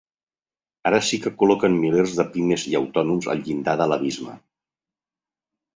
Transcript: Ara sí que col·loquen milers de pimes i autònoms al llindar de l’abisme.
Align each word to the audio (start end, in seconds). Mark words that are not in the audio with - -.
Ara 0.91 1.01
sí 1.09 1.19
que 1.25 1.33
col·loquen 1.41 1.77
milers 1.83 2.15
de 2.21 2.25
pimes 2.37 2.67
i 2.73 2.75
autònoms 2.83 3.31
al 3.35 3.47
llindar 3.51 3.79
de 3.83 3.89
l’abisme. 3.93 4.39